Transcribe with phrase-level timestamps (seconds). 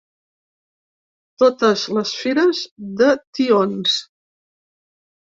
[1.43, 2.63] Totes les fires
[3.03, 3.11] de
[3.41, 3.99] tions.